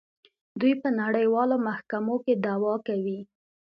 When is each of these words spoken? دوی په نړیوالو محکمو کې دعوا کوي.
دوی 0.59 0.73
په 0.81 0.89
نړیوالو 1.01 1.55
محکمو 1.67 2.15
کې 2.25 2.33
دعوا 2.45 2.75
کوي. 2.87 3.19